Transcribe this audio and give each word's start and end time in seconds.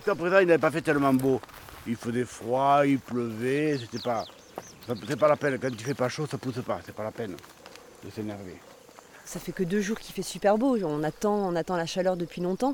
Jusqu'à 0.00 0.14
présent, 0.14 0.38
il 0.38 0.46
n'avait 0.46 0.58
pas 0.58 0.70
fait 0.70 0.80
tellement 0.80 1.12
beau. 1.12 1.42
Il 1.86 1.94
faisait 1.94 2.24
froid, 2.24 2.86
il 2.86 2.98
pleuvait, 2.98 3.76
c'était 3.78 4.02
pas. 4.02 4.24
C'est 5.06 5.18
pas 5.18 5.28
la 5.28 5.36
peine. 5.36 5.58
Quand 5.58 5.68
il 5.68 5.78
fait 5.78 5.92
pas 5.92 6.08
chaud, 6.08 6.26
ça 6.26 6.38
pousse 6.38 6.62
pas. 6.66 6.80
C'est 6.86 6.94
pas 6.94 7.04
la 7.04 7.10
peine 7.10 7.36
de 8.02 8.10
s'énerver. 8.10 8.56
Ça 9.26 9.38
fait 9.38 9.52
que 9.52 9.62
deux 9.62 9.82
jours 9.82 9.98
qu'il 9.98 10.14
fait 10.14 10.22
super 10.22 10.56
beau. 10.56 10.78
On 10.82 11.02
attend, 11.02 11.34
on 11.34 11.54
attend 11.54 11.76
la 11.76 11.84
chaleur 11.84 12.16
depuis 12.16 12.40
longtemps. 12.40 12.72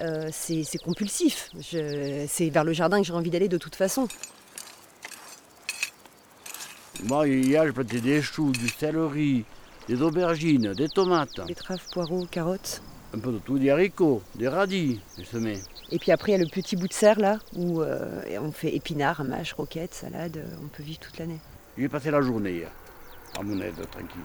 Euh, 0.00 0.30
c'est 0.32 0.64
compulsif. 0.82 1.48
C'est 1.62 2.50
vers 2.50 2.64
le 2.64 2.72
jardin 2.72 3.00
que 3.00 3.06
j'ai 3.06 3.12
envie 3.12 3.30
d'aller 3.30 3.48
de 3.48 3.58
toute 3.58 3.76
façon. 3.76 4.08
Moi, 7.04 7.28
hier, 7.28 7.66
j'ai 7.66 7.72
planté 7.72 8.00
des 8.00 8.20
choux, 8.20 8.50
du 8.50 8.68
céleri, 8.68 9.44
des 9.86 10.02
aubergines, 10.02 10.72
des 10.72 10.88
tomates. 10.88 11.40
Betteraves, 11.46 11.86
poireaux, 11.92 12.26
carottes. 12.28 12.82
Un 13.14 13.20
peu 13.20 13.30
de 13.30 13.38
tout, 13.38 13.60
des 13.60 13.70
haricots, 13.70 14.22
des 14.34 14.48
radis, 14.48 15.00
des 15.16 15.24
semés. 15.24 15.60
Et 15.92 16.00
puis 16.00 16.10
après, 16.10 16.32
il 16.32 16.34
y 16.34 16.40
a 16.40 16.42
le 16.42 16.50
petit 16.50 16.74
bout 16.74 16.88
de 16.88 16.92
serre 16.92 17.20
là, 17.20 17.38
où 17.54 17.80
euh, 17.80 18.22
on 18.40 18.50
fait 18.50 18.74
épinards, 18.74 19.22
mâches, 19.22 19.52
roquettes, 19.52 19.94
salade. 19.94 20.38
Euh, 20.38 20.56
on 20.64 20.66
peut 20.66 20.82
vivre 20.82 20.98
toute 20.98 21.16
l'année. 21.18 21.38
J'ai 21.78 21.88
passé 21.88 22.10
la 22.10 22.20
journée 22.20 22.50
hier, 22.50 22.70
à 23.38 23.42
mon 23.44 23.60
aide, 23.60 23.76
tranquille. 23.88 24.20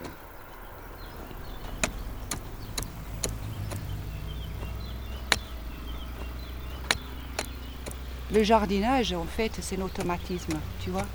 Le 8.34 8.44
jardinage, 8.44 9.14
en 9.14 9.26
fait, 9.26 9.52
c'est 9.62 9.78
un 9.78 9.82
automatisme, 9.84 10.58
tu 10.82 10.90
vois. 10.90 11.06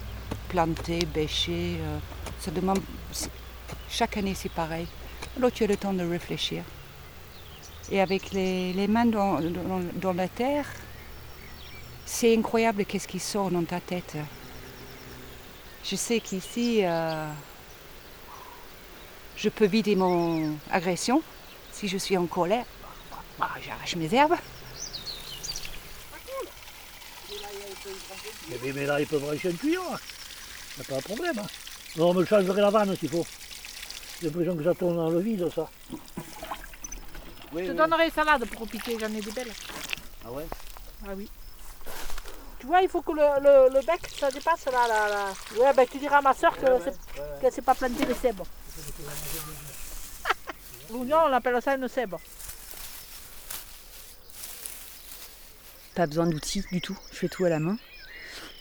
Planter, 0.49 1.01
bêcher, 1.13 1.79
euh, 1.81 1.99
ça 2.39 2.53
demande. 2.53 2.79
Chaque 3.89 4.17
année, 4.17 4.35
c'est 4.37 4.53
pareil. 4.53 4.87
Alors, 5.37 5.51
tu 5.51 5.65
as 5.65 5.67
le 5.67 5.77
temps 5.77 5.93
de 5.93 6.05
réfléchir. 6.05 6.63
Et 7.91 8.01
avec 8.01 8.33
les, 8.33 8.87
mains 8.89 9.07
dans, 9.07 10.13
la 10.15 10.29
terre, 10.29 10.67
c'est 12.07 12.37
incroyable 12.37 12.85
qu'est-ce 12.85 13.09
qui 13.09 13.19
sort 13.19 13.51
dans 13.51 13.65
ta 13.65 13.81
tête. 13.81 14.17
Je 15.85 15.97
sais 15.97 16.21
qu'ici, 16.21 16.81
euh, 16.83 17.29
je 19.37 19.49
peux 19.51 19.67
vider 19.67 19.97
mon 19.97 20.57
agression 20.71 21.23
si 21.73 21.89
je 21.89 21.99
suis 21.99 22.17
en 22.17 22.27
colère. 22.27 22.65
Bah, 23.39 23.51
j'arrache 23.61 23.97
mes 23.97 24.13
herbes. 24.15 24.37
Mais, 28.75 28.87
là, 28.87 29.01
ils 29.01 29.07
peuvent 29.07 29.21
brancher 29.21 29.49
un 29.49 29.53
tuyau. 29.53 29.83
Il 29.83 30.81
n'y 30.81 30.87
a 30.87 30.89
pas 30.89 30.97
de 30.97 31.03
problème. 31.03 31.39
Hein. 31.39 31.47
on 31.99 32.15
me 32.15 32.25
changerait 32.25 32.61
la 32.61 32.71
vanne 32.71 32.97
s'il 32.97 33.11
faut. 33.11 33.27
J'ai 34.21 34.29
l'impression 34.29 34.57
que 34.57 34.65
ça 34.65 34.75
tourne 34.75 34.97
dans 34.97 35.11
le 35.11 35.21
vide, 35.21 35.49
ça. 35.55 35.69
Je 37.57 37.73
te 37.73 37.73
donnerai 37.73 38.07
une 38.07 38.13
salade 38.13 38.45
pour 38.51 38.67
piquer, 38.67 38.97
j'en 38.99 39.13
ai 39.15 39.21
des 39.21 39.31
belles. 39.33 39.53
Ah 40.25 40.31
ouais? 40.33 40.47
Ah 41.07 41.13
oui. 41.17 41.29
Tu 42.59 42.67
vois, 42.67 42.81
il 42.81 42.89
faut 42.89 43.03
que 43.03 43.13
le, 43.13 43.75
le, 43.75 43.87
bec, 43.87 44.01
ça 44.19 44.31
dépasse 44.31 44.65
là. 44.67 44.89
là, 44.89 45.09
là. 45.09 45.33
Ouais, 45.61 45.73
ben 45.75 45.87
tu 45.91 45.99
diras 45.99 46.19
à 46.19 46.23
ma 46.23 46.33
soeur 46.35 46.57
qu'elle 46.57 46.81
ne 47.43 47.51
s'est 47.51 47.63
pas 47.63 47.75
planté 47.75 48.07
les 48.07 48.15
cèbres. 48.15 48.47
L'oignon, 50.91 51.19
on 51.27 51.33
appelle 51.33 51.61
ça 51.63 51.75
une 51.75 51.89
cèbre. 51.89 52.19
Pas 55.95 56.07
besoin 56.07 56.27
d'outils 56.27 56.65
du 56.73 56.81
tout, 56.81 56.97
je 57.13 57.17
fais 57.17 57.29
tout 57.29 57.45
à 57.45 57.49
la 57.51 57.59
main. 57.59 57.77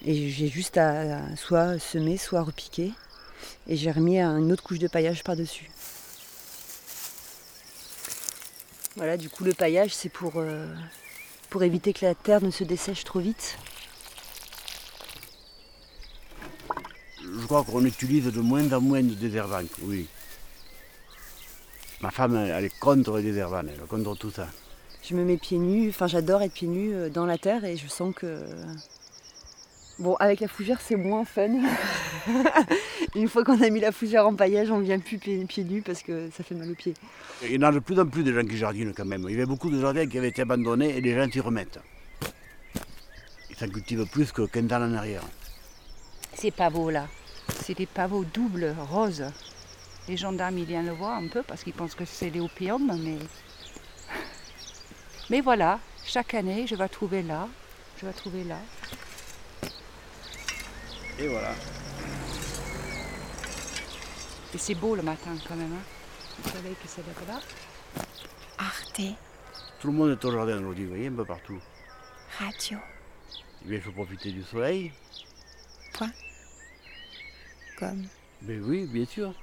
Et 0.05 0.29
j'ai 0.29 0.49
juste 0.49 0.77
à, 0.77 1.21
soit 1.37 1.79
semer, 1.79 2.17
soit 2.17 2.41
repiquer. 2.41 2.91
Et 3.67 3.77
j'ai 3.77 3.91
remis 3.91 4.19
une 4.19 4.51
autre 4.51 4.63
couche 4.63 4.79
de 4.79 4.87
paillage 4.87 5.23
par-dessus. 5.23 5.71
Voilà, 8.95 9.17
du 9.17 9.29
coup 9.29 9.43
le 9.43 9.53
paillage 9.53 9.93
c'est 9.93 10.09
pour, 10.09 10.33
euh, 10.37 10.67
pour 11.49 11.63
éviter 11.63 11.93
que 11.93 12.05
la 12.05 12.15
terre 12.15 12.41
ne 12.41 12.51
se 12.51 12.63
dessèche 12.63 13.03
trop 13.03 13.19
vite. 13.19 13.57
Je 17.21 17.45
crois 17.45 17.63
qu'on 17.63 17.85
utilise 17.85 18.25
de 18.25 18.39
moins 18.39 18.71
en 18.71 18.81
moins 18.81 19.01
de 19.01 19.13
désherbants, 19.13 19.67
oui. 19.81 20.07
Ma 22.01 22.11
femme, 22.11 22.35
elle 22.35 22.65
est 22.65 22.79
contre 22.79 23.17
les 23.17 23.23
désherbants, 23.23 23.61
elle 23.61 23.81
est 23.83 23.87
contre 23.87 24.15
tout 24.15 24.31
ça 24.31 24.47
je 25.03 25.15
me 25.15 25.23
mets 25.23 25.37
pieds 25.37 25.57
nus, 25.59 25.89
enfin 25.89 26.07
j'adore 26.07 26.41
être 26.41 26.53
pieds 26.53 26.67
nus 26.67 26.93
euh, 26.93 27.09
dans 27.09 27.25
la 27.25 27.37
terre 27.37 27.65
et 27.65 27.77
je 27.77 27.87
sens 27.87 28.15
que. 28.15 28.45
Bon, 29.99 30.15
avec 30.15 30.39
la 30.39 30.47
fougère, 30.47 30.81
c'est 30.81 30.95
moins 30.95 31.23
fun. 31.23 31.49
Une 33.15 33.27
fois 33.27 33.43
qu'on 33.43 33.61
a 33.61 33.69
mis 33.69 33.79
la 33.79 33.91
fougère 33.91 34.27
en 34.27 34.33
paillage, 34.33 34.71
on 34.71 34.79
ne 34.79 34.83
vient 34.83 34.97
plus 34.97 35.19
pieds, 35.19 35.63
nus 35.63 35.83
parce 35.83 36.01
que 36.01 36.29
ça 36.35 36.43
fait 36.43 36.55
mal 36.55 36.71
aux 36.71 36.75
pieds. 36.75 36.95
Il 37.43 37.51
y 37.51 37.57
en 37.57 37.61
a 37.61 37.71
de 37.71 37.79
plus 37.79 37.99
en 37.99 38.07
plus 38.07 38.23
de 38.23 38.33
gens 38.33 38.47
qui 38.47 38.57
jardinent 38.57 38.93
quand 38.93 39.05
même. 39.05 39.25
Il 39.27 39.33
y 39.33 39.35
avait 39.35 39.45
beaucoup 39.45 39.69
de 39.69 39.79
jardins 39.79 40.07
qui 40.07 40.17
avaient 40.17 40.29
été 40.29 40.41
abandonnés 40.41 40.97
et 40.97 41.01
les 41.01 41.15
gens 41.15 41.29
s'y 41.31 41.39
remettent. 41.39 41.79
Ils 43.51 43.55
s'en 43.55 43.67
cultivent 43.67 44.07
plus 44.07 44.31
que 44.31 44.47
15 44.47 44.73
ans 44.73 44.81
en 44.81 44.93
arrière. 44.95 45.21
Ces 46.33 46.49
pavots 46.49 46.89
là, 46.89 47.07
c'est 47.61 47.77
des 47.77 47.85
pavots 47.85 48.25
doubles, 48.25 48.75
roses. 48.89 49.25
Les 50.07 50.17
gendarmes, 50.17 50.57
ils 50.57 50.65
viennent 50.65 50.87
le 50.87 50.93
voir 50.93 51.17
un 51.17 51.27
peu 51.27 51.43
parce 51.43 51.63
qu'ils 51.63 51.73
pensent 51.73 51.95
que 51.95 52.05
c'est 52.05 52.31
l'opium, 52.31 52.99
mais 52.99 53.19
mais 55.29 55.41
voilà, 55.41 55.79
chaque 56.03 56.33
année, 56.33 56.65
je 56.65 56.75
vais 56.75 56.89
trouver 56.89 57.21
là, 57.21 57.47
je 58.01 58.07
vais 58.07 58.13
trouver 58.13 58.43
là. 58.43 58.57
Et 61.19 61.27
voilà. 61.27 61.51
Et 64.53 64.57
c'est 64.57 64.75
beau 64.75 64.95
le 64.95 65.01
matin 65.01 65.31
quand 65.47 65.55
même, 65.55 65.73
hein 65.73 65.83
Le 66.43 66.51
soleil 66.51 66.75
qui 66.81 66.87
s'élève 66.87 67.27
là. 67.27 67.39
Arte. 68.57 69.01
Tout 69.79 69.87
le 69.87 69.93
monde 69.93 70.11
est 70.11 70.25
au 70.25 70.31
jardin 70.31 70.57
aujourd'hui, 70.59 70.85
vous 70.85 70.89
voyez, 70.91 71.07
un 71.07 71.13
peu 71.13 71.25
partout. 71.25 71.59
Radio. 72.39 72.79
Eh 73.63 73.67
bien, 73.67 73.77
il 73.77 73.81
faut 73.81 73.91
profiter 73.91 74.31
du 74.31 74.43
soleil. 74.43 74.91
Point. 75.93 76.11
Comme. 77.77 78.07
Mais 78.41 78.57
oui, 78.57 78.87
bien 78.87 79.05
sûr. 79.05 79.33